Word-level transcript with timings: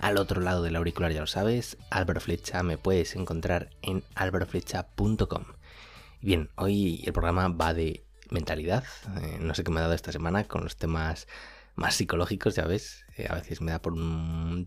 Al 0.00 0.16
otro 0.16 0.40
lado 0.40 0.62
del 0.62 0.76
auricular 0.76 1.12
ya 1.12 1.20
lo 1.20 1.26
sabes, 1.26 1.76
Álvaro 1.90 2.20
Flecha, 2.20 2.62
me 2.62 2.78
puedes 2.78 3.14
encontrar 3.16 3.68
en 3.82 4.02
álvaroflecha.com. 4.14 5.44
Bien, 6.22 6.48
hoy 6.56 7.02
el 7.04 7.12
programa 7.12 7.48
va 7.48 7.74
de 7.74 8.04
mentalidad, 8.30 8.84
eh, 9.22 9.38
no 9.40 9.54
sé 9.54 9.62
qué 9.62 9.70
me 9.70 9.80
ha 9.80 9.82
dado 9.82 9.94
esta 9.94 10.12
semana 10.12 10.44
con 10.44 10.64
los 10.64 10.76
temas 10.76 11.28
más 11.74 11.96
psicológicos, 11.96 12.56
ya 12.56 12.64
ves, 12.64 13.04
eh, 13.18 13.26
a 13.28 13.34
veces 13.34 13.60
me 13.60 13.72
da 13.72 13.82
por 13.82 13.92
un 13.92 14.66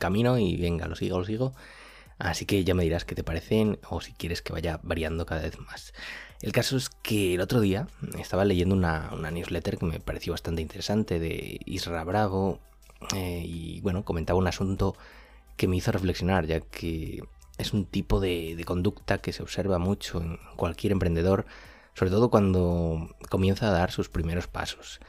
camino 0.00 0.38
y 0.38 0.56
venga, 0.56 0.88
lo 0.88 0.96
sigo, 0.96 1.18
lo 1.18 1.24
sigo. 1.24 1.54
Así 2.18 2.46
que 2.46 2.64
ya 2.64 2.74
me 2.74 2.84
dirás 2.84 3.04
qué 3.04 3.14
te 3.14 3.24
parecen 3.24 3.78
o 3.88 4.00
si 4.00 4.12
quieres 4.12 4.40
que 4.42 4.52
vaya 4.52 4.80
variando 4.82 5.26
cada 5.26 5.42
vez 5.42 5.58
más. 5.58 5.92
El 6.40 6.52
caso 6.52 6.76
es 6.76 6.88
que 6.88 7.34
el 7.34 7.40
otro 7.40 7.60
día 7.60 7.88
estaba 8.18 8.44
leyendo 8.44 8.74
una, 8.74 9.10
newsletter 9.30 9.78
que 9.78 9.86
me 9.86 10.00
pareció 10.00 10.32
bastante 10.32 10.62
interesante 10.62 11.18
de 11.18 11.60
Isra 11.64 12.04
Bravo 12.04 12.60
eh, 13.14 13.42
y 13.44 13.80
bueno, 13.80 14.04
comentaba 14.04 14.38
un 14.38 14.46
asunto 14.46 14.96
que 15.56 15.68
me 15.68 15.76
hizo 15.76 15.92
reflexionar 15.92 16.46
ya 16.46 16.60
que 16.60 17.22
es 17.58 17.72
un 17.72 17.84
tipo 17.86 18.20
de, 18.20 18.56
de 18.56 18.64
conducta 18.64 19.18
que 19.18 19.32
se 19.32 19.42
observa 19.42 19.78
mucho 19.78 20.20
en 20.20 20.38
cualquier 20.56 20.92
emprendedor, 20.92 21.46
sobre 21.94 22.10
todo 22.10 22.30
cuando 22.30 23.14
comienza 23.30 23.68
a 23.68 23.72
dar 23.72 23.90
sus 23.90 24.08
primeros 24.08 24.48
pasos. 24.48 25.00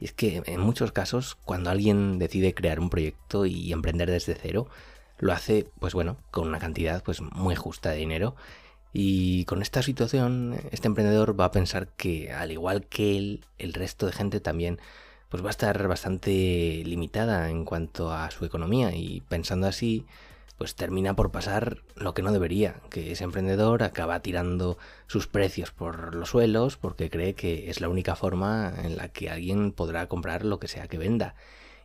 Y 0.00 0.06
es 0.06 0.12
que 0.12 0.42
en 0.46 0.60
muchos 0.60 0.90
casos, 0.90 1.36
cuando 1.44 1.70
alguien 1.70 2.18
decide 2.18 2.54
crear 2.54 2.80
un 2.80 2.90
proyecto 2.90 3.46
y 3.46 3.72
emprender 3.72 4.10
desde 4.10 4.34
cero, 4.34 4.68
lo 5.18 5.32
hace, 5.32 5.68
pues 5.78 5.94
bueno, 5.94 6.16
con 6.32 6.48
una 6.48 6.58
cantidad 6.58 7.04
pues 7.04 7.20
muy 7.20 7.54
justa 7.54 7.90
de 7.90 7.98
dinero. 7.98 8.34
Y 8.92 9.44
con 9.44 9.62
esta 9.62 9.80
situación, 9.82 10.58
este 10.72 10.88
emprendedor 10.88 11.38
va 11.38 11.44
a 11.46 11.50
pensar 11.52 11.86
que, 11.96 12.32
al 12.32 12.50
igual 12.50 12.86
que 12.88 13.16
él, 13.16 13.44
el 13.58 13.72
resto 13.74 14.06
de 14.06 14.12
gente 14.12 14.40
también 14.40 14.80
pues 15.32 15.42
va 15.42 15.48
a 15.48 15.50
estar 15.50 15.88
bastante 15.88 16.82
limitada 16.84 17.48
en 17.48 17.64
cuanto 17.64 18.12
a 18.12 18.30
su 18.30 18.44
economía. 18.44 18.94
Y 18.94 19.22
pensando 19.22 19.66
así, 19.66 20.04
pues 20.58 20.74
termina 20.74 21.16
por 21.16 21.30
pasar 21.30 21.78
lo 21.96 22.12
que 22.12 22.20
no 22.20 22.32
debería, 22.32 22.82
que 22.90 23.12
ese 23.12 23.24
emprendedor 23.24 23.82
acaba 23.82 24.20
tirando 24.20 24.76
sus 25.06 25.28
precios 25.28 25.70
por 25.70 26.14
los 26.14 26.28
suelos 26.28 26.76
porque 26.76 27.08
cree 27.08 27.32
que 27.32 27.70
es 27.70 27.80
la 27.80 27.88
única 27.88 28.14
forma 28.14 28.74
en 28.84 28.98
la 28.98 29.08
que 29.08 29.30
alguien 29.30 29.72
podrá 29.72 30.06
comprar 30.06 30.44
lo 30.44 30.60
que 30.60 30.68
sea 30.68 30.86
que 30.86 30.98
venda 30.98 31.34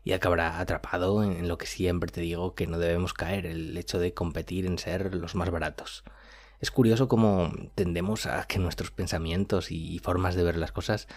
y 0.04 0.12
acabará 0.12 0.60
atrapado 0.60 1.24
en 1.24 1.48
lo 1.48 1.58
que 1.58 1.68
siempre 1.68 2.12
te 2.12 2.20
digo 2.20 2.54
que 2.54 2.68
no 2.68 2.80
debemos 2.80 3.14
caer, 3.14 3.46
el 3.46 3.78
hecho 3.78 3.98
de 3.98 4.14
competir 4.14 4.66
en 4.66 4.78
ser 4.78 5.16
los 5.16 5.36
más 5.36 5.52
baratos. 5.52 6.04
Es 6.60 6.70
curioso 6.70 7.08
cómo 7.08 7.54
tendemos 7.76 8.26
a 8.26 8.44
que 8.44 8.60
nuestros 8.60 8.92
pensamientos 8.92 9.72
y 9.72 10.00
formas 10.00 10.36
de 10.36 10.44
ver 10.44 10.58
las 10.58 10.74
cosas 10.74 11.08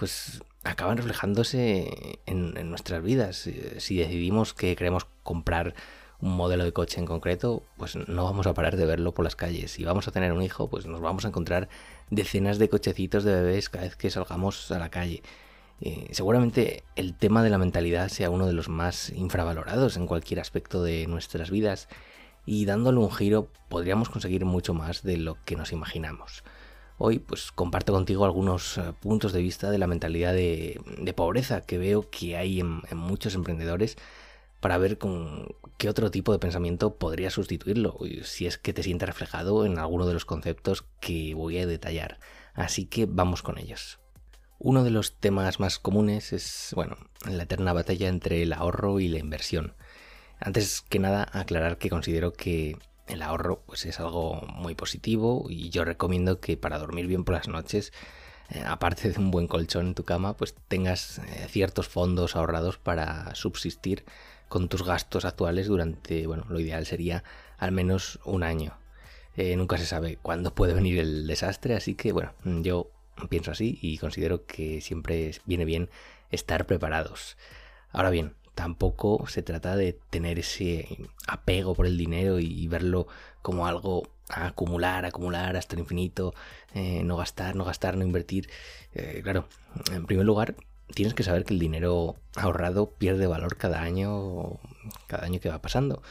pues 0.00 0.42
acaban 0.64 0.96
reflejándose 0.96 2.20
en, 2.24 2.70
nuestras 2.70 3.02
vidas. 3.02 3.36
Si 3.36 3.96
decidimos 3.98 4.54
que 4.54 4.74
queremos 4.74 5.06
comprar 5.22 5.74
un 6.22 6.36
modelo 6.36 6.64
de 6.64 6.72
coche 6.72 6.98
en 7.00 7.04
concreto, 7.04 7.64
pues 7.76 7.96
no 7.96 8.24
vamos 8.24 8.46
a 8.46 8.54
parar 8.54 8.76
de 8.76 8.86
verlo 8.86 9.12
por 9.12 9.26
las 9.26 9.36
calles. 9.36 9.72
Si 9.72 9.84
vamos 9.84 10.08
a 10.08 10.10
tener 10.10 10.32
un 10.32 10.40
hijo, 10.40 10.70
pues 10.70 10.86
nos 10.86 11.02
vamos 11.02 11.26
a 11.26 11.28
encontrar 11.28 11.68
decenas 12.08 12.58
de 12.58 12.70
cochecitos 12.70 13.24
de 13.24 13.34
bebés 13.34 13.68
cada 13.68 13.84
vez 13.84 13.94
que 13.96 14.08
salgamos 14.08 14.70
a 14.70 14.78
la 14.78 14.88
calle. 14.88 15.22
Eh, 15.82 16.08
seguramente 16.12 16.82
el 16.96 17.14
tema 17.14 17.42
de 17.42 17.50
la 17.50 17.58
mentalidad 17.58 18.08
sea 18.08 18.30
uno 18.30 18.46
de 18.46 18.54
los 18.54 18.70
más 18.70 19.10
infravalorados 19.10 19.98
en 19.98 20.06
cualquier 20.06 20.40
aspecto 20.40 20.82
de 20.82 21.06
nuestras 21.08 21.50
vidas 21.50 21.88
y 22.46 22.64
dándole 22.64 23.00
un 23.00 23.12
giro 23.12 23.48
podríamos 23.68 24.08
conseguir 24.08 24.46
mucho 24.46 24.72
más 24.72 25.02
de 25.02 25.18
lo 25.18 25.36
que 25.44 25.56
nos 25.56 25.72
imaginamos. 25.72 26.42
Hoy 27.02 27.18
pues 27.18 27.50
comparto 27.50 27.94
contigo 27.94 28.26
algunos 28.26 28.76
eh, 28.76 28.92
puntos 29.00 29.32
de 29.32 29.40
vista 29.40 29.70
de 29.70 29.78
la 29.78 29.86
mentalidad 29.86 30.34
de, 30.34 30.78
pobreza 31.16 31.62
que 31.62 31.78
veo 31.78 32.10
que 32.10 32.36
hay 32.36 32.60
en 32.60 32.82
muchos 32.94 33.34
emprendedores 33.34 33.96
para 34.60 34.76
ver 34.76 34.98
con 34.98 35.48
qué 35.78 35.88
otro 35.88 36.10
tipo 36.10 36.30
de 36.30 36.38
pensamiento 36.38 36.96
podría 36.96 37.30
sustituirlo, 37.30 37.96
si 38.24 38.44
es 38.46 38.58
que 38.58 38.74
te 38.74 38.82
siente 38.82 39.06
reflejado 39.06 39.64
en 39.64 39.78
alguno 39.78 40.06
de 40.06 40.12
los 40.12 40.26
conceptos 40.26 40.84
que 41.00 41.32
voy 41.32 41.56
a 41.56 41.66
detallar. 41.66 42.20
Así 42.52 42.84
que 42.84 43.06
vamos 43.06 43.40
con 43.40 43.56
ellos. 43.56 43.98
Uno 44.58 44.84
de 44.84 44.90
los 44.90 45.16
temas 45.16 45.58
más 45.58 45.78
comunes 45.78 46.34
es, 46.34 46.72
bueno, 46.74 46.98
la 47.26 47.44
eterna 47.44 47.72
batalla 47.72 48.08
entre 48.08 48.42
el 48.42 48.52
ahorro 48.52 49.00
y 49.00 49.08
la 49.08 49.20
inversión. 49.20 49.74
Antes 50.38 50.82
que 50.82 50.98
nada, 50.98 51.26
aclarar 51.32 51.78
que 51.78 51.88
considero 51.88 52.34
que 52.34 52.76
el 53.10 53.22
ahorro 53.22 53.62
pues, 53.66 53.86
es 53.86 54.00
algo 54.00 54.40
muy 54.54 54.74
positivo 54.74 55.46
y 55.48 55.70
yo 55.70 55.84
recomiendo 55.84 56.40
que 56.40 56.56
para 56.56 56.78
dormir 56.78 57.06
bien 57.06 57.24
por 57.24 57.34
las 57.34 57.48
noches, 57.48 57.92
eh, 58.50 58.62
aparte 58.66 59.10
de 59.10 59.18
un 59.18 59.30
buen 59.30 59.46
colchón 59.46 59.88
en 59.88 59.94
tu 59.94 60.04
cama, 60.04 60.36
pues 60.36 60.54
tengas 60.68 61.18
eh, 61.18 61.46
ciertos 61.48 61.88
fondos 61.88 62.36
ahorrados 62.36 62.78
para 62.78 63.34
subsistir 63.34 64.04
con 64.48 64.68
tus 64.68 64.84
gastos 64.84 65.24
actuales 65.24 65.68
durante, 65.68 66.26
bueno, 66.26 66.44
lo 66.48 66.58
ideal 66.58 66.84
sería 66.86 67.22
al 67.58 67.72
menos 67.72 68.18
un 68.24 68.42
año. 68.42 68.76
Eh, 69.36 69.54
nunca 69.56 69.78
se 69.78 69.86
sabe 69.86 70.18
cuándo 70.20 70.54
puede 70.54 70.74
venir 70.74 70.98
el 70.98 71.26
desastre, 71.26 71.76
así 71.76 71.94
que 71.94 72.12
bueno, 72.12 72.32
yo 72.44 72.90
pienso 73.28 73.52
así 73.52 73.78
y 73.80 73.98
considero 73.98 74.46
que 74.46 74.80
siempre 74.80 75.30
viene 75.44 75.64
bien 75.64 75.88
estar 76.30 76.66
preparados. 76.66 77.36
Ahora 77.92 78.10
bien, 78.10 78.34
tampoco 78.60 79.26
se 79.26 79.42
trata 79.42 79.74
de 79.74 79.98
tener 80.10 80.38
ese 80.38 80.86
apego 81.26 81.74
por 81.74 81.86
el 81.86 81.96
dinero 81.96 82.38
y 82.38 82.68
verlo 82.68 83.06
como 83.40 83.66
algo 83.66 84.02
a 84.28 84.48
acumular, 84.48 85.06
acumular 85.06 85.56
hasta 85.56 85.76
el 85.76 85.80
infinito, 85.80 86.34
eh, 86.74 87.02
no 87.02 87.16
gastar, 87.16 87.56
no 87.56 87.64
gastar, 87.64 87.96
no 87.96 88.04
invertir. 88.04 88.50
Eh, 88.94 89.20
claro, 89.22 89.48
en 89.90 90.04
primer 90.04 90.26
lugar, 90.26 90.56
tienes 90.94 91.14
que 91.14 91.22
saber 91.22 91.46
que 91.46 91.54
el 91.54 91.58
dinero 91.58 92.16
ahorrado 92.36 92.90
pierde 92.90 93.26
valor 93.26 93.56
cada 93.56 93.80
año, 93.80 94.60
cada 95.06 95.24
año 95.24 95.40
que 95.40 95.48
va 95.48 95.62
pasando. 95.62 96.02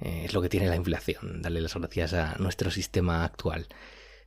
Eh, 0.00 0.24
es 0.26 0.34
lo 0.34 0.42
que 0.42 0.50
tiene 0.50 0.68
la 0.68 0.76
inflación, 0.76 1.40
darle 1.40 1.62
las 1.62 1.74
gracias 1.74 2.12
a 2.12 2.36
nuestro 2.38 2.70
sistema 2.70 3.24
actual. 3.24 3.66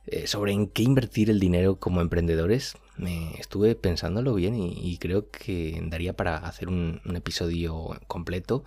Eh, 0.06 0.26
sobre 0.26 0.52
en 0.52 0.66
qué 0.66 0.82
invertir 0.82 1.30
el 1.30 1.40
dinero 1.40 1.76
como 1.76 2.00
emprendedores, 2.00 2.74
me 2.96 3.34
estuve 3.38 3.74
pensándolo 3.74 4.34
bien 4.34 4.54
y, 4.56 4.98
creo 4.98 5.30
que 5.30 5.80
daría 5.86 6.14
para 6.14 6.36
hacer 6.38 6.68
un, 6.68 7.00
episodio 7.14 7.98
completo 8.08 8.64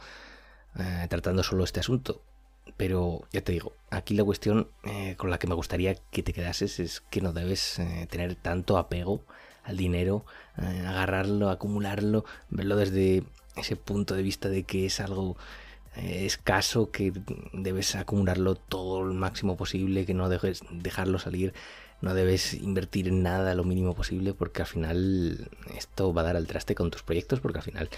eh, 0.79 1.07
tratando 1.09 1.43
solo 1.43 1.63
este 1.63 1.79
asunto. 1.79 2.21
Pero 2.77 3.21
ya 3.31 3.41
te 3.41 3.51
digo, 3.51 3.73
aquí 3.91 4.15
la 4.15 4.23
cuestión 4.23 4.69
con 5.17 5.29
la 5.29 5.37
que 5.37 5.47
me 5.47 5.53
gustaría 5.55 5.95
que 5.95 6.23
te 6.23 6.33
quedases 6.33 6.79
es 6.79 6.99
que 6.99 7.21
no 7.21 7.31
debes 7.31 7.79
tener 8.09 8.35
tanto 8.35 8.77
apego 8.77 9.23
al 9.65 9.77
dinero, 9.77 10.25
eh, 10.57 10.83
agarrarlo, 10.87 11.49
acumularlo, 11.49 12.23
verlo 12.49 12.75
desde 12.75 13.23
ese 13.57 13.75
punto 13.75 14.15
de 14.15 14.23
vista 14.23 14.47
de 14.47 14.63
que 14.63 14.85
es 14.85 14.99
algo 14.99 15.31
eh, 15.33 15.39
escaso, 15.97 16.91
que 16.91 17.13
debes 17.53 17.95
acumularlo 17.95 18.55
todo 18.55 19.05
el 19.05 19.13
máximo 19.13 19.57
posible, 19.57 20.05
que 20.05 20.13
no 20.13 20.29
dejes 20.29 20.61
dejarlo 20.71 21.19
salir, 21.19 21.53
no 22.01 22.13
debes 22.13 22.53
invertir 22.53 23.07
en 23.07 23.23
nada 23.23 23.55
lo 23.55 23.63
mínimo 23.63 23.95
posible, 23.95 24.33
porque 24.33 24.61
al 24.61 24.67
final 24.67 25.49
esto 25.75 26.13
va 26.13 26.21
a 26.21 26.25
dar 26.25 26.35
al 26.35 26.47
traste 26.47 26.75
con 26.75 26.91
tus 26.91 27.03
proyectos, 27.03 27.39
porque 27.39 27.59
al 27.59 27.63
final, 27.63 27.89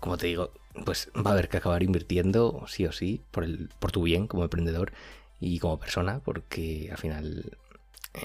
como 0.00 0.16
te 0.18 0.26
digo, 0.26 0.52
pues 0.84 1.10
va 1.16 1.30
a 1.30 1.32
haber 1.32 1.48
que 1.48 1.56
acabar 1.56 1.82
invirtiendo 1.82 2.64
sí 2.68 2.86
o 2.86 2.92
sí 2.92 3.22
por, 3.30 3.44
el, 3.44 3.70
por 3.78 3.92
tu 3.92 4.02
bien 4.02 4.26
como 4.26 4.44
emprendedor 4.44 4.92
y 5.40 5.58
como 5.58 5.78
persona, 5.78 6.20
porque 6.20 6.88
al 6.90 6.98
final 6.98 7.56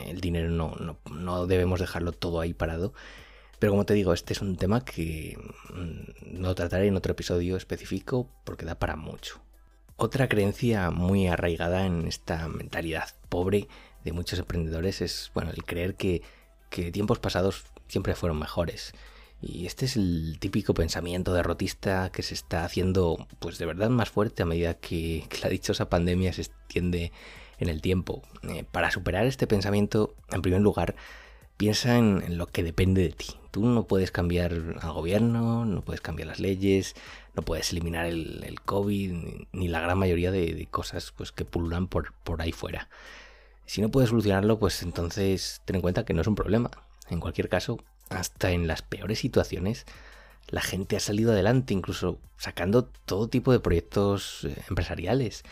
el 0.08 0.22
dinero 0.22 0.50
no, 0.50 0.98
no, 1.10 1.48
debemos 1.48 1.80
dejarlo 1.80 2.12
todo 2.12 2.40
ahí 2.40 2.54
parado. 2.54 2.94
Pero 3.62 3.74
como 3.74 3.86
te 3.86 3.94
digo, 3.94 4.12
este 4.12 4.34
es 4.34 4.42
un 4.42 4.58
tema 4.58 4.84
que 4.84 5.38
mm, 5.72 6.40
no 6.42 6.56
trataré 6.56 6.88
en 6.88 6.96
otro 6.96 7.12
episodio 7.12 7.56
específico 7.58 8.28
porque 8.44 8.66
da 8.66 8.80
para 8.80 8.96
mucho. 8.96 9.40
Otra 9.98 10.28
creencia 10.28 10.90
muy 10.90 11.28
arraigada 11.28 11.86
en 11.86 12.08
esta 12.08 12.48
mentalidad 12.48 13.10
pobre 13.30 13.68
de 14.04 14.14
muchos 14.14 14.40
emprendedores 14.40 15.02
es 15.02 15.30
bueno, 15.36 15.52
el 15.52 15.64
creer 15.64 15.94
que, 15.94 16.24
tiempos 16.92 17.20
pasados 17.20 17.66
siempre 17.88 18.16
fueron 18.16 18.40
mejores. 18.40 18.94
Y 19.40 19.68
este 19.68 19.86
es 19.86 19.96
el 19.96 20.38
típico 20.40 20.74
pensamiento 20.74 21.32
derrotista 21.32 22.12
que 22.12 22.24
se 22.24 22.34
está 22.34 22.66
haciendo 22.66 23.28
pues 23.38 23.60
de 23.60 23.68
verdad 23.68 23.92
más 23.92 24.10
fuerte 24.10 24.42
a 24.42 24.48
medida 24.48 24.74
que, 24.74 25.28
que 25.30 25.38
la 25.38 25.50
dichosa 25.50 25.88
pandemia 25.88 26.34
se 26.34 26.42
extiende 26.42 27.12
en 27.60 27.70
el 27.70 27.80
tiempo. 27.80 28.24
Eh, 28.42 28.66
para 28.72 28.90
superar 28.90 29.28
este 29.28 29.46
pensamiento, 29.46 30.16
en 30.32 30.42
primer 30.42 30.62
lugar, 30.62 30.96
piensa 31.62 31.96
en, 31.96 32.40
lo 32.40 32.48
que 32.48 32.64
depende 32.64 33.04
de 33.04 33.12
ti. 33.12 33.28
Tú 33.52 33.68
no 33.68 33.86
puedes 33.86 34.10
cambiar 34.10 34.52
al 34.82 34.94
gobierno, 34.94 35.64
no 35.64 35.82
puedes 35.82 36.02
cambiar 36.02 36.28
las 36.28 36.40
leyes, 36.40 36.96
no 37.36 37.44
puedes 37.44 37.72
eliminar 37.72 38.08
el, 38.08 38.60
COVID, 38.66 39.14
ni, 39.52 39.68
la 39.68 39.80
gran 39.80 40.00
mayoría 40.00 40.32
de, 40.32 40.68
cosas 40.72 41.14
pues, 41.16 41.32
que 41.32 41.46
pululan 41.46 41.86
por, 41.86 42.14
por 42.24 42.42
ahí 42.42 42.52
fuera. 42.52 42.90
Si 43.68 43.80
no 43.80 43.90
puedes 43.90 44.10
solucionarlo, 44.10 44.58
pues 44.58 44.82
entonces 44.82 45.62
ten 45.66 45.76
en 45.76 45.84
cuenta 45.84 46.04
que 46.04 46.16
no 46.16 46.22
es 46.22 46.28
un 46.28 46.34
problema. 46.34 46.72
En 47.12 47.20
cualquier 47.20 47.48
caso, 47.48 47.78
hasta 48.10 48.50
en 48.50 48.66
las 48.66 48.82
peores 48.82 49.20
situaciones, 49.20 49.86
la 50.48 50.62
gente 50.62 50.96
ha 50.96 51.00
salido 51.00 51.32
adelante, 51.32 51.76
incluso 51.76 52.18
sacando 52.38 52.86
todo 52.86 53.28
tipo 53.28 53.52
de 53.52 53.60
proyectos 53.60 54.46
eh, 54.46 54.56
empresariales. 54.68 55.44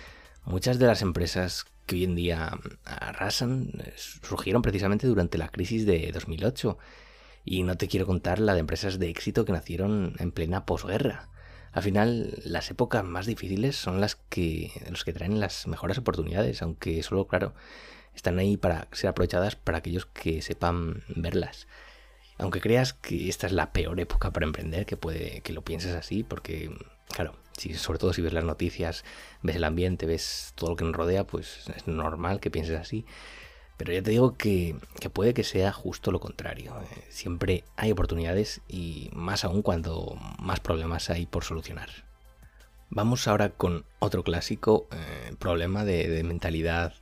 Muchas 0.45 0.79
de 0.79 0.87
las 0.87 1.01
empresas 1.01 1.65
que 1.85 1.95
hoy 1.95 2.03
en 2.03 2.15
día 2.15 2.57
arrasan 2.85 3.71
eh, 3.79 3.93
surgieron 3.95 4.61
precisamente 4.61 5.07
durante 5.07 5.37
la 5.37 5.49
crisis 5.49 5.85
de 5.85 6.11
2008. 6.11 6.77
Y 7.45 7.63
no 7.63 7.77
te 7.77 7.87
quiero 7.87 8.05
contar 8.05 8.39
la 8.39 8.53
de 8.53 8.59
empresas 8.59 8.99
de 8.99 9.09
éxito 9.09 9.45
que 9.45 9.51
nacieron 9.51 10.15
en 10.19 10.31
plena 10.31 10.65
posguerra. 10.65 11.29
Al 11.71 11.83
final, 11.83 12.39
las 12.43 12.69
épocas 12.71 13.03
más 13.03 13.25
difíciles 13.25 13.75
son 13.75 14.01
las 14.01 14.15
que 14.15 14.71
los 14.89 15.03
que 15.03 15.13
traen 15.13 15.39
las 15.39 15.67
mejores 15.67 15.97
oportunidades, 15.97 16.61
aunque 16.61 17.01
solo, 17.03 17.27
claro, 17.27 17.53
están 18.15 18.39
ahí 18.39 18.57
para 18.57 18.87
ser 18.91 19.09
aprovechadas 19.09 19.55
para 19.55 19.79
aquellos 19.79 20.05
que 20.05 20.41
sepan 20.41 21.03
verlas. 21.15 21.67
Aunque 22.37 22.61
creas 22.61 22.93
que 22.93 23.29
esta 23.29 23.47
es 23.47 23.53
la 23.53 23.71
peor 23.73 23.99
época 23.99 24.31
para 24.31 24.45
emprender, 24.45 24.85
que 24.85 24.97
puede 24.97 25.41
que 25.41 25.53
lo 25.53 25.63
pienses 25.63 25.93
así, 25.93 26.23
porque, 26.23 26.71
claro, 27.09 27.35
si, 27.57 27.73
sobre 27.73 27.99
todo 27.99 28.13
si 28.13 28.21
ves 28.21 28.33
las 28.33 28.43
noticias, 28.43 29.03
ves 29.41 29.55
el 29.57 29.63
ambiente, 29.63 30.05
ves 30.05 30.53
todo 30.55 30.71
lo 30.71 30.75
que 30.75 30.85
nos 30.85 30.95
rodea, 30.95 31.25
pues 31.25 31.69
es 31.75 31.87
normal 31.87 32.39
que 32.39 32.51
pienses 32.51 32.79
así. 32.79 33.05
Pero 33.77 33.93
ya 33.93 34.01
te 34.01 34.11
digo 34.11 34.35
que, 34.35 34.75
puede 35.13 35.33
que 35.33 35.43
sea 35.43 35.71
justo 35.71 36.11
lo 36.11 36.19
contrario. 36.19 36.75
Eh, 36.81 37.03
siempre 37.09 37.63
hay 37.77 37.91
oportunidades 37.91 38.61
y 38.67 39.09
más 39.13 39.45
aún 39.45 39.61
cuando 39.61 40.17
más 40.37 40.59
problemas 40.59 41.09
hay 41.09 41.25
por 41.25 41.45
solucionar. 41.45 41.89
Vamos 42.89 43.27
ahora 43.27 43.51
con 43.51 43.85
otro 43.99 44.23
clásico 44.23 44.87
eh, 44.91 45.33
problema 45.39 45.85
de 45.85 46.23
mentalidad 46.23 46.93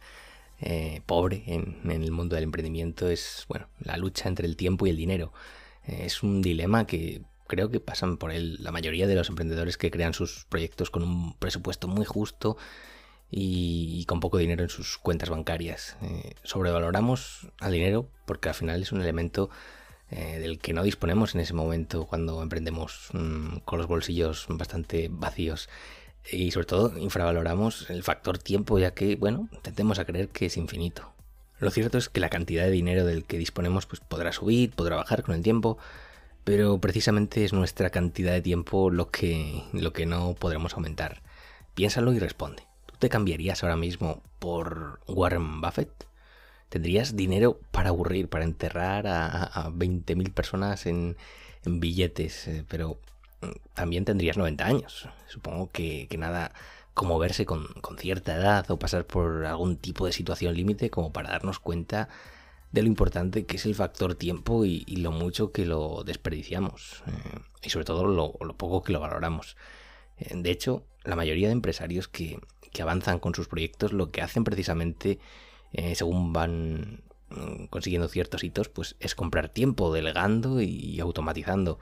eh, 0.60 1.02
pobre 1.06 1.44
en, 1.46 1.78
el 1.90 2.12
mundo 2.12 2.34
del 2.34 2.46
emprendimiento 2.46 3.12
es 3.12 3.46
bueno 3.48 3.68
la 3.80 3.96
lucha 3.96 4.28
entre 4.28 4.48
el 4.48 4.56
tiempo 4.58 4.88
y 4.88 4.90
el 4.90 4.98
dinero. 4.98 5.32
Es 5.86 6.24
un 6.24 6.42
dilema 6.42 6.88
que 6.88 7.22
creo 7.48 7.70
que 7.70 7.80
pasan 7.80 8.18
por 8.18 8.32
él 8.32 8.58
la 8.60 8.72
mayoría 8.72 9.08
de 9.08 9.16
los 9.16 9.30
emprendedores 9.30 9.78
que 9.78 9.92
crean 9.92 10.14
sus 10.14 10.46
proyectos 10.46 10.90
con 10.90 11.04
un 11.04 11.34
presupuesto 11.36 11.88
muy 11.88 12.06
justo 12.06 12.58
y, 13.30 14.06
con 14.06 14.20
poco 14.20 14.38
dinero 14.38 14.64
en 14.64 14.70
sus 14.70 14.98
cuentas 14.98 15.30
bancarias. 15.30 15.98
Eh, 16.02 16.36
sobrevaloramos 16.44 17.48
al 17.60 17.72
dinero 17.72 18.10
porque 18.26 18.50
al 18.50 18.56
final 18.56 18.82
es 18.82 18.92
un 18.92 19.02
elemento 19.02 19.50
del 20.10 20.60
que 20.60 20.72
no 20.72 20.84
disponemos 20.84 21.36
en 21.36 21.42
ese 21.42 21.54
momento 21.54 22.06
cuando 22.06 22.42
emprendemos 22.42 23.10
mm, 23.12 23.58
con 23.66 23.78
los 23.78 23.88
bolsillos 23.88 24.46
bastante 24.48 25.10
vacíos 25.12 25.68
y 26.32 26.52
sobre 26.52 26.66
todo 26.66 26.98
infravaloramos 26.98 27.90
el 27.90 28.04
factor 28.04 28.38
tiempo 28.38 28.80
ya 28.80 28.92
que, 28.92 29.16
bueno, 29.16 29.50
tendemos 29.62 30.00
a 30.00 30.06
creer 30.06 30.30
que 30.30 30.48
es 30.48 30.58
infinito. 30.58 31.14
Lo 31.60 31.72
cierto 31.72 31.98
es 31.98 32.10
que 32.10 32.20
la 32.20 32.30
cantidad 32.30 32.64
de 32.66 32.72
dinero 32.72 33.06
del 33.06 33.24
que 33.24 33.38
disponemos 33.38 33.86
pues, 33.86 34.00
podrá 34.00 34.32
subir, 34.32 34.72
podrá 34.72 34.98
bajar 34.98 35.24
con 35.24 35.36
el 35.36 35.42
tiempo, 35.42 35.78
pero 36.48 36.80
precisamente 36.80 37.44
es 37.44 37.52
nuestra 37.52 37.90
cantidad 37.90 38.32
de 38.32 38.42
tiempo 38.42 38.90
lo 38.90 39.12
que, 39.12 39.66
lo 39.74 39.92
que 39.92 40.06
no 40.06 40.34
podremos 40.34 40.76
aumentar. 40.76 41.22
Piénsalo 41.76 42.14
y 42.14 42.20
responde. 42.20 42.64
¿Tú 42.86 42.96
te 43.00 43.10
cambiarías 43.10 43.64
ahora 43.64 43.76
mismo 43.76 44.24
por 44.40 45.02
Warren 45.08 45.60
Buffett? 45.60 46.08
¿Tendrías 46.70 47.18
dinero 47.18 47.60
para 47.72 47.90
aburrir, 47.90 48.30
para 48.30 48.46
enterrar 48.46 49.08
a, 49.08 49.44
a 49.44 49.70
20.000 49.72 50.34
personas 50.34 50.86
en, 50.86 51.18
billetes? 51.66 52.48
Eh, 52.48 52.64
pero 52.70 52.98
también 53.74 54.06
tendrías 54.06 54.38
90 54.38 54.66
años. 54.66 55.10
Supongo 55.28 55.70
que, 55.74 56.08
nada 56.18 56.54
como 56.94 57.20
verse 57.20 57.46
con, 57.46 57.68
cierta 58.00 58.38
edad 58.38 58.72
o 58.72 58.80
pasar 58.80 59.06
por 59.06 59.46
algún 59.46 59.76
tipo 59.76 60.06
de 60.06 60.14
situación 60.14 60.56
límite 60.56 60.90
como 60.90 61.12
para 61.12 61.30
darnos 61.30 61.60
cuenta 61.60 62.08
de 62.72 62.82
lo 62.82 62.88
importante 62.88 63.46
que 63.46 63.58
es 63.58 63.66
el 63.66 63.76
factor 63.76 64.16
tiempo 64.16 64.66
y, 64.66 64.84
lo 64.98 65.12
mucho 65.12 65.52
que 65.52 65.66
lo 65.66 66.04
desperdiciamos 66.04 67.04
eh, 67.08 67.40
y 67.64 67.70
sobre 67.70 67.86
todo 67.86 68.06
lo, 68.06 68.34
poco 68.58 68.84
que 68.84 68.92
lo 68.92 69.00
valoramos. 69.00 69.56
Eh, 70.18 70.34
de 70.36 70.52
hecho, 70.52 70.84
la 71.04 71.16
mayoría 71.16 71.48
de 71.48 71.54
empresarios 71.54 72.08
que, 72.08 72.40
avanzan 72.80 73.18
con 73.18 73.34
sus 73.34 73.48
proyectos 73.48 73.92
lo 73.92 74.12
que 74.12 74.22
hacen 74.22 74.44
precisamente 74.44 75.18
eh, 75.74 75.96
según 75.96 76.32
van 76.32 77.02
mm, 77.32 77.66
consiguiendo 77.72 78.08
ciertos 78.08 78.44
hitos, 78.44 78.70
pues 78.70 78.96
es 79.00 79.16
comprar 79.16 79.50
tiempo, 79.50 79.92
delegando 79.92 80.62
y 80.62 81.00
automatizando. 81.00 81.80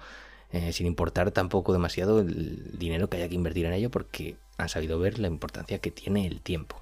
Sin 0.72 0.88
importar 0.88 1.32
tampoco 1.32 1.74
demasiado 1.74 2.22
el 2.22 2.78
dinero 2.80 3.10
que 3.10 3.18
haya 3.18 3.28
que 3.28 3.36
invertir 3.36 3.66
en 3.66 3.74
ello 3.74 3.92
porque 3.92 4.38
han 4.58 4.70
sabido 4.70 4.98
ver 5.00 5.20
la 5.20 5.28
importancia 5.28 5.80
que 5.80 5.92
tiene 5.92 6.28
el 6.28 6.40
tiempo. 6.40 6.82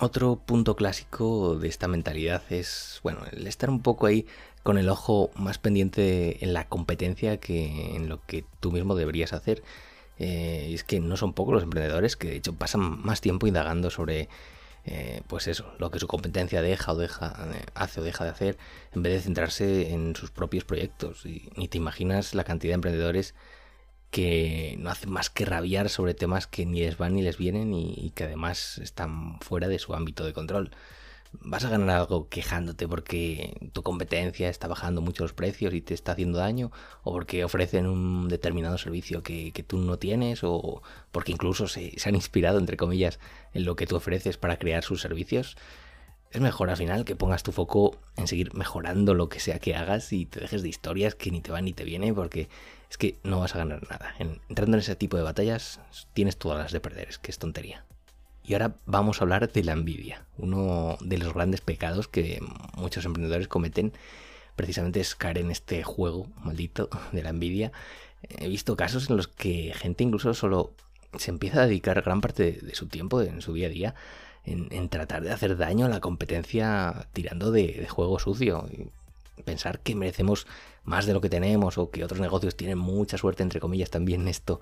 Otro 0.00 0.36
punto 0.36 0.76
clásico 0.76 1.58
de 1.58 1.66
esta 1.66 1.88
mentalidad 1.88 2.42
es, 2.50 3.00
bueno, 3.02 3.22
el 3.32 3.48
estar 3.48 3.68
un 3.68 3.82
poco 3.82 4.06
ahí 4.06 4.26
con 4.62 4.78
el 4.78 4.88
ojo 4.88 5.30
más 5.34 5.58
pendiente 5.58 6.44
en 6.44 6.52
la 6.52 6.68
competencia 6.68 7.38
que 7.38 7.96
en 7.96 8.08
lo 8.08 8.24
que 8.24 8.44
tú 8.60 8.70
mismo 8.70 8.94
deberías 8.94 9.32
hacer. 9.32 9.62
Eh, 10.18 10.70
es 10.72 10.84
que 10.84 11.00
no 11.00 11.16
son 11.16 11.32
pocos 11.32 11.54
los 11.54 11.62
emprendedores 11.64 12.16
que 12.16 12.28
de 12.28 12.36
hecho 12.36 12.54
pasan 12.54 13.02
más 13.02 13.20
tiempo 13.20 13.46
indagando 13.46 13.90
sobre 13.90 14.28
eh, 14.84 15.22
pues 15.26 15.48
eso, 15.48 15.72
lo 15.78 15.90
que 15.90 15.98
su 15.98 16.06
competencia 16.06 16.62
deja 16.62 16.92
o 16.92 16.96
deja, 16.96 17.34
eh, 17.52 17.66
hace 17.74 18.00
o 18.00 18.04
deja 18.04 18.24
de 18.24 18.30
hacer, 18.30 18.58
en 18.94 19.02
vez 19.02 19.12
de 19.14 19.20
centrarse 19.20 19.92
en 19.92 20.14
sus 20.16 20.30
propios 20.30 20.64
proyectos. 20.64 21.26
Y 21.26 21.50
ni 21.56 21.68
te 21.68 21.78
imaginas 21.78 22.34
la 22.34 22.44
cantidad 22.44 22.70
de 22.70 22.76
emprendedores 22.76 23.34
que 24.10 24.76
no 24.78 24.90
hacen 24.90 25.10
más 25.10 25.30
que 25.30 25.44
rabiar 25.44 25.88
sobre 25.88 26.14
temas 26.14 26.46
que 26.46 26.66
ni 26.66 26.80
les 26.80 26.96
van 26.98 27.14
ni 27.14 27.22
les 27.22 27.38
vienen 27.38 27.72
y 27.74 28.10
que 28.14 28.24
además 28.24 28.78
están 28.78 29.40
fuera 29.40 29.68
de 29.68 29.78
su 29.78 29.94
ámbito 29.94 30.24
de 30.24 30.32
control. 30.32 30.70
Vas 31.32 31.64
a 31.64 31.68
ganar 31.68 31.90
algo 31.90 32.28
quejándote 32.28 32.88
porque 32.88 33.54
tu 33.72 33.82
competencia 33.82 34.48
está 34.48 34.66
bajando 34.66 35.02
mucho 35.02 35.24
los 35.24 35.34
precios 35.34 35.74
y 35.74 35.82
te 35.82 35.92
está 35.92 36.12
haciendo 36.12 36.38
daño, 36.38 36.72
o 37.02 37.12
porque 37.12 37.44
ofrecen 37.44 37.86
un 37.86 38.28
determinado 38.28 38.78
servicio 38.78 39.22
que, 39.22 39.64
tú 39.66 39.76
no 39.78 39.98
tienes, 39.98 40.40
o 40.42 40.82
porque 41.12 41.32
incluso 41.32 41.68
se, 41.68 41.94
han 42.06 42.14
inspirado, 42.14 42.58
entre 42.58 42.78
comillas, 42.78 43.20
en 43.52 43.64
lo 43.66 43.76
que 43.76 43.86
tú 43.86 43.96
ofreces 43.96 44.38
para 44.38 44.58
crear 44.58 44.82
sus 44.84 45.02
servicios. 45.02 45.56
Es 46.30 46.40
mejor 46.40 46.70
al 46.70 46.76
final 46.76 47.04
que 47.04 47.16
pongas 47.16 47.42
tu 47.42 47.52
foco 47.52 47.98
en 48.16 48.26
seguir 48.26 48.54
mejorando 48.54 49.14
lo 49.14 49.28
que 49.28 49.40
sea 49.40 49.58
que 49.58 49.74
hagas 49.76 50.12
y 50.12 50.26
te 50.26 50.40
dejes 50.40 50.62
de 50.62 50.68
historias 50.68 51.14
que 51.14 51.30
ni 51.30 51.40
te 51.40 51.52
van 51.52 51.64
ni 51.66 51.72
te 51.72 51.84
vienen 51.84 52.14
porque 52.14 52.48
es 52.90 52.96
que 52.96 53.18
no 53.22 53.40
vas 53.40 53.54
a 53.54 53.58
ganar 53.58 53.82
nada. 53.90 54.14
entrando 54.18 54.76
en 54.76 54.80
ese 54.80 54.96
tipo 54.96 55.16
de 55.16 55.22
batallas 55.22 55.80
tienes 56.14 56.36
todas 56.36 56.58
las 56.58 56.72
de 56.72 56.80
perder, 56.80 57.08
es 57.08 57.18
que 57.18 57.30
es 57.30 57.38
tontería. 57.38 57.84
Y 58.44 58.54
ahora 58.54 58.76
vamos 58.86 59.20
a 59.20 59.24
hablar 59.24 59.52
de 59.52 59.62
la 59.62 59.72
envidia. 59.72 60.24
Uno 60.38 60.96
de 61.00 61.18
los 61.18 61.34
grandes 61.34 61.60
pecados 61.60 62.08
que 62.08 62.40
muchos 62.76 63.04
emprendedores 63.04 63.46
cometen 63.46 63.92
precisamente 64.56 65.00
es 65.00 65.14
caer 65.14 65.38
en 65.38 65.50
este 65.50 65.82
juego 65.82 66.26
maldito 66.42 66.88
de 67.12 67.22
la 67.22 67.28
envidia. 67.28 67.72
He 68.22 68.48
visto 68.48 68.74
casos 68.74 69.10
en 69.10 69.18
los 69.18 69.28
que 69.28 69.74
gente 69.74 70.02
incluso 70.02 70.32
solo 70.32 70.72
se 71.18 71.30
empieza 71.30 71.62
a 71.62 71.66
dedicar 71.66 72.00
gran 72.02 72.20
parte 72.20 72.52
de, 72.52 72.74
su 72.74 72.86
tiempo 72.86 73.20
en 73.20 73.42
su 73.42 73.52
día 73.52 73.66
a 73.66 73.70
día 73.70 73.94
en, 74.44 74.88
tratar 74.88 75.22
de 75.22 75.30
hacer 75.30 75.56
daño 75.56 75.86
a 75.86 75.88
la 75.88 76.00
competencia 76.00 77.08
tirando 77.12 77.50
de, 77.50 77.86
juego 77.88 78.18
sucio. 78.18 78.66
Pensar 79.44 79.80
que 79.80 79.94
merecemos 79.94 80.46
más 80.84 81.06
de 81.06 81.12
lo 81.12 81.20
que 81.20 81.30
tenemos 81.30 81.78
o 81.78 81.90
que 81.90 82.04
otros 82.04 82.20
negocios 82.20 82.56
tienen 82.56 82.78
mucha 82.78 83.18
suerte, 83.18 83.42
entre 83.42 83.60
comillas, 83.60 83.90
también 83.90 84.28
esto 84.28 84.60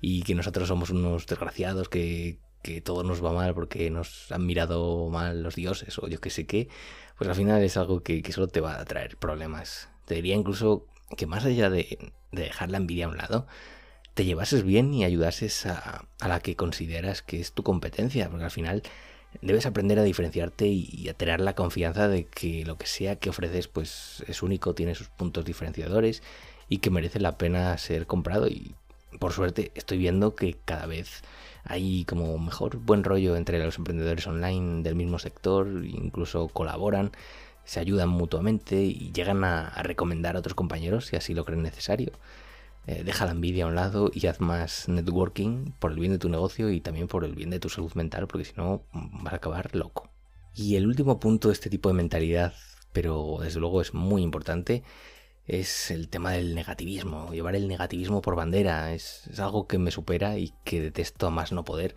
y 0.00 0.22
que 0.22 0.34
nosotros 0.34 0.68
somos 0.68 0.90
unos 0.90 1.26
desgraciados 1.26 1.88
que, 1.88 2.38
que 2.66 2.80
todo 2.80 3.04
nos 3.04 3.24
va 3.24 3.32
mal 3.32 3.54
porque 3.54 3.90
nos 3.90 4.32
han 4.32 4.44
mirado 4.44 5.08
mal 5.08 5.42
los 5.44 5.54
dioses 5.54 5.98
o 6.00 6.08
yo 6.08 6.20
que 6.20 6.30
sé 6.30 6.46
qué, 6.46 6.68
pues 7.16 7.30
al 7.30 7.36
final 7.36 7.62
es 7.62 7.76
algo 7.76 8.02
que, 8.02 8.22
solo 8.32 8.48
te 8.48 8.60
va 8.60 8.80
a 8.80 8.84
traer 8.84 9.16
problemas. 9.16 9.88
Te 10.04 10.16
diría 10.16 10.34
incluso 10.34 10.86
que 11.16 11.26
más 11.26 11.44
allá 11.44 11.70
de, 11.70 12.12
dejar 12.32 12.70
la 12.70 12.78
envidia 12.78 13.06
a 13.06 13.08
un 13.08 13.18
lado, 13.18 13.46
te 14.14 14.24
llevases 14.24 14.64
bien 14.64 14.92
y 14.92 15.04
ayudases 15.04 15.66
a, 15.66 16.08
la 16.26 16.40
que 16.40 16.56
consideras 16.56 17.22
que 17.22 17.38
es 17.38 17.52
tu 17.52 17.62
competencia, 17.62 18.28
porque 18.28 18.44
al 18.44 18.50
final 18.50 18.82
debes 19.42 19.66
aprender 19.66 19.98
a 19.98 20.02
diferenciarte 20.02 20.66
y, 20.66 21.08
a 21.08 21.14
tener 21.14 21.40
la 21.40 21.54
confianza 21.54 22.08
de 22.08 22.24
que 22.24 22.64
lo 22.64 22.76
que 22.76 22.86
sea 22.86 23.16
que 23.16 23.30
ofreces 23.30 23.68
pues 23.68 24.24
es 24.26 24.42
único, 24.42 24.74
tiene 24.74 24.94
sus 24.94 25.08
puntos 25.08 25.44
diferenciadores 25.44 26.22
y 26.68 26.78
que 26.78 26.90
merece 26.90 27.20
la 27.20 27.38
pena 27.38 27.76
ser 27.78 28.06
comprado 28.06 28.48
y 28.48 28.74
por 29.18 29.32
suerte 29.32 29.72
estoy 29.74 29.98
viendo 29.98 30.34
que 30.34 30.56
cada 30.64 30.86
vez 30.86 31.22
hay 31.64 32.04
como 32.04 32.38
mejor 32.38 32.76
buen 32.76 33.04
rollo 33.04 33.36
entre 33.36 33.64
los 33.64 33.78
emprendedores 33.78 34.26
online 34.26 34.82
del 34.82 34.94
mismo 34.94 35.18
sector, 35.18 35.66
incluso 35.84 36.48
colaboran, 36.48 37.10
se 37.64 37.80
ayudan 37.80 38.08
mutuamente 38.08 38.82
y 38.82 39.10
llegan 39.12 39.44
a, 39.44 39.70
recomendar 39.82 40.36
a 40.36 40.38
otros 40.38 40.54
compañeros 40.54 41.06
si 41.06 41.16
así 41.16 41.34
lo 41.34 41.44
creen 41.44 41.62
necesario. 41.62 42.12
Eh, 42.86 43.02
deja 43.04 43.26
la 43.26 43.32
envidia 43.32 43.64
a 43.64 43.68
un 43.68 43.74
lado 43.74 44.10
y 44.14 44.26
haz 44.26 44.40
más 44.40 44.88
networking 44.88 45.72
por 45.80 45.92
el 45.92 45.98
bien 45.98 46.12
de 46.12 46.18
tu 46.18 46.28
negocio 46.28 46.70
y 46.70 46.80
también 46.80 47.08
por 47.08 47.24
el 47.24 47.34
bien 47.34 47.50
de 47.50 47.60
tu 47.60 47.68
salud 47.68 47.92
mental, 47.94 48.26
porque 48.28 48.44
si 48.44 48.52
no 48.56 48.84
vas 48.92 49.32
a 49.32 49.36
acabar 49.36 49.74
loco. 49.74 50.10
Y 50.54 50.76
el 50.76 50.86
último 50.86 51.18
punto 51.20 51.48
de 51.48 51.54
este 51.54 51.68
tipo 51.68 51.88
de 51.88 51.94
mentalidad 51.94 52.54
pero 52.96 53.36
desde 53.42 53.60
luego 53.60 53.82
es 53.82 53.92
muy 53.92 54.22
importante, 54.22 54.82
es 55.46 55.90
el 55.90 56.08
tema 56.08 56.30
del 56.32 56.54
negativismo. 56.54 57.30
Llevar 57.30 57.54
el 57.54 57.68
negativismo 57.68 58.22
por 58.22 58.36
bandera 58.36 58.94
es, 58.94 59.28
algo 59.38 59.66
que 59.66 59.76
me 59.76 59.90
supera 59.90 60.38
y 60.38 60.54
que 60.64 60.80
detesto 60.80 61.26
a 61.26 61.30
más 61.30 61.52
no 61.52 61.62
poder. 61.62 61.94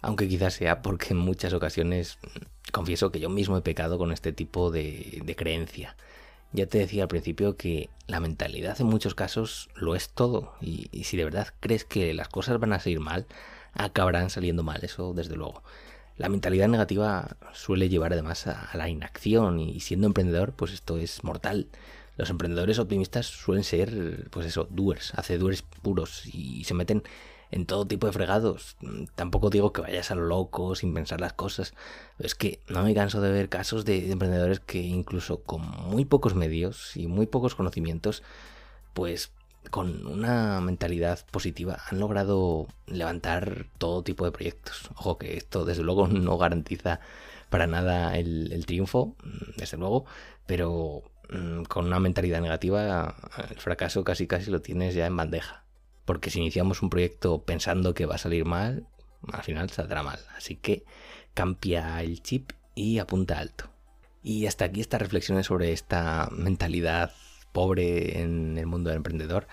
Aunque 0.00 0.28
quizás 0.28 0.54
sea 0.54 0.80
porque 0.80 1.08
en 1.10 1.16
muchas 1.16 1.52
ocasiones 1.54 2.18
mm, 2.22 2.70
confieso 2.70 3.10
que 3.10 3.18
yo 3.18 3.28
mismo 3.28 3.56
he 3.56 3.62
pecado 3.62 3.98
con 3.98 4.12
este 4.12 4.32
tipo 4.32 4.70
de, 4.70 5.34
creencia. 5.36 5.96
Ya 6.52 6.66
te 6.66 6.78
decía 6.78 7.02
al 7.02 7.08
principio 7.08 7.56
que 7.56 7.90
la 8.06 8.20
mentalidad 8.20 8.80
en 8.80 8.86
muchos 8.86 9.14
casos 9.14 9.68
lo 9.74 9.94
es 9.94 10.08
todo. 10.08 10.54
Y, 10.60 11.04
si 11.04 11.16
de 11.16 11.24
verdad 11.24 11.48
crees 11.60 11.84
que 11.84 12.14
las 12.14 12.28
cosas 12.28 12.58
van 12.58 12.72
a 12.72 12.80
salir 12.80 13.00
mal, 13.00 13.26
acabarán 13.74 14.30
saliendo 14.30 14.62
mal, 14.62 14.82
eso 14.82 15.12
desde 15.12 15.36
luego. 15.36 15.62
La 16.16 16.28
mentalidad 16.28 16.68
negativa 16.68 17.36
suele 17.52 17.88
llevar 17.88 18.12
además 18.12 18.46
a, 18.46 18.70
la 18.74 18.88
inacción 18.88 19.60
y 19.60 19.80
siendo 19.80 20.06
emprendedor, 20.06 20.52
pues 20.54 20.72
esto 20.72 20.98
es 20.98 21.22
mortal. 21.22 21.68
Los 22.16 22.30
emprendedores 22.30 22.78
optimistas 22.78 23.26
suelen 23.26 23.62
ser, 23.62 24.28
pues 24.30 24.46
eso, 24.46 24.66
doers, 24.70 25.14
hacedores 25.14 25.62
puros 25.62 26.26
y 26.26 26.64
se 26.64 26.74
meten 26.74 27.04
en 27.50 27.66
todo 27.66 27.86
tipo 27.86 28.06
de 28.06 28.12
fregados. 28.12 28.76
Tampoco 29.14 29.50
digo 29.50 29.72
que 29.72 29.80
vayas 29.80 30.10
a 30.10 30.14
lo 30.14 30.22
loco 30.22 30.74
sin 30.74 30.94
pensar 30.94 31.20
las 31.20 31.32
cosas. 31.32 31.74
Es 32.18 32.34
que 32.34 32.60
no 32.68 32.82
me 32.82 32.94
canso 32.94 33.20
de 33.20 33.32
ver 33.32 33.48
casos 33.48 33.84
de 33.84 34.10
emprendedores 34.12 34.60
que 34.60 34.80
incluso 34.80 35.42
con 35.42 35.62
muy 35.62 36.04
pocos 36.04 36.34
medios 36.34 36.96
y 36.96 37.06
muy 37.06 37.26
pocos 37.26 37.54
conocimientos, 37.54 38.22
pues 38.94 39.32
con 39.70 40.06
una 40.06 40.60
mentalidad 40.60 41.24
positiva 41.30 41.78
han 41.90 42.00
logrado 42.00 42.66
levantar 42.86 43.66
todo 43.78 44.02
tipo 44.02 44.24
de 44.24 44.32
proyectos. 44.32 44.90
Ojo 44.96 45.18
que 45.18 45.36
esto 45.36 45.64
desde 45.64 45.82
luego 45.82 46.08
no 46.08 46.38
garantiza 46.38 47.00
para 47.50 47.66
nada 47.66 48.16
el, 48.16 48.64
triunfo, 48.66 49.16
desde 49.56 49.78
luego, 49.78 50.04
pero 50.46 51.02
mm, 51.30 51.62
con 51.64 51.86
una 51.86 51.98
mentalidad 52.00 52.40
negativa 52.42 53.14
el 53.50 53.56
fracaso 53.58 54.04
casi 54.04 54.26
casi 54.26 54.50
lo 54.50 54.60
tienes 54.60 54.94
ya 54.94 55.06
en 55.06 55.16
bandeja. 55.16 55.67
Porque 56.08 56.30
si 56.30 56.38
iniciamos 56.38 56.80
un 56.80 56.88
proyecto 56.88 57.42
pensando 57.42 57.92
que 57.92 58.06
va 58.06 58.14
a 58.14 58.18
salir 58.18 58.46
mal, 58.46 58.86
al 59.30 59.42
final 59.42 59.68
saldrá 59.68 60.02
mal. 60.02 60.18
Así 60.34 60.56
que 60.56 60.86
cambia 61.34 62.00
el 62.00 62.22
chip 62.22 62.52
y 62.74 62.98
apunta 62.98 63.38
alto. 63.38 63.68
Y 64.22 64.46
hasta 64.46 64.64
aquí 64.64 64.80
estas 64.80 65.02
reflexiones 65.02 65.44
sobre 65.44 65.70
esta 65.70 66.30
mentalidad 66.32 67.12
pobre 67.52 68.22
en 68.22 68.56
el 68.56 68.64
mundo 68.64 68.88
del 68.88 68.96
emprendedor. 68.96 69.48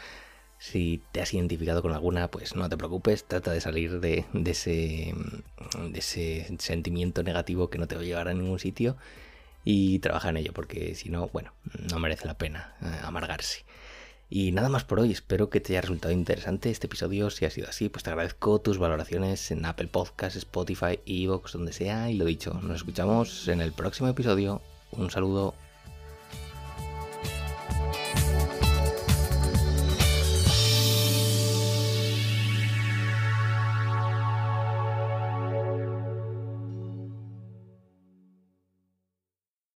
Si 0.57 1.01
te 1.11 1.19
has 1.19 1.33
identificado 1.33 1.81
con 1.81 1.91
alguna, 1.91 2.31
pues 2.31 2.55
no 2.55 2.69
te 2.69 2.77
preocupes, 2.77 3.25
trata 3.25 3.51
de 3.51 3.59
salir 3.59 3.99
de, 3.99 4.23
ese, 4.45 5.13
ese 5.93 6.55
sentimiento 6.57 7.21
negativo 7.21 7.69
que 7.69 7.79
no 7.79 7.89
te 7.89 7.95
va 7.95 8.01
a 8.01 8.05
llevar 8.05 8.29
a 8.29 8.33
ningún 8.33 8.59
sitio 8.59 8.95
y 9.65 9.99
trabaja 9.99 10.29
en 10.29 10.37
ello, 10.37 10.53
porque 10.53 10.95
si 10.95 11.09
no, 11.09 11.27
bueno, 11.33 11.51
no 11.91 11.99
merece 11.99 12.27
la 12.27 12.37
pena 12.37 12.77
eh, 12.81 13.01
amargarse. 13.03 13.65
Y 14.29 14.51
nada 14.51 14.69
más 14.69 14.83
por 14.83 14.99
hoy, 14.99 15.11
espero 15.11 15.49
que 15.49 15.59
te 15.59 15.73
haya 15.73 15.81
resultado 15.81 16.13
interesante 16.13 16.71
este 16.71 16.87
episodio. 16.87 17.29
Si 17.29 17.45
ha 17.45 17.51
sido 17.51 17.69
así, 17.69 17.89
pues 17.89 18.03
te 18.03 18.09
agradezco 18.09 18.59
tus 18.59 18.79
valoraciones 18.79 19.51
en 19.51 19.65
Apple 19.65 19.87
Podcasts, 19.87 20.37
Spotify, 20.37 20.99
Evox, 21.05 21.53
donde 21.53 21.73
sea. 21.73 22.09
Y 22.09 22.15
lo 22.15 22.25
dicho, 22.25 22.53
nos 22.63 22.77
escuchamos 22.77 23.47
en 23.47 23.61
el 23.61 23.71
próximo 23.71 24.09
episodio. 24.09 24.61
Un 24.91 25.11
saludo. 25.11 25.53